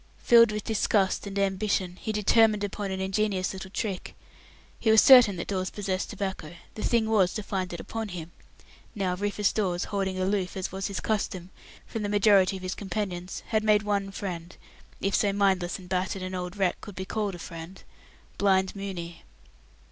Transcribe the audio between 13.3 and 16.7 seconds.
had made one friend if so mindless and battered an old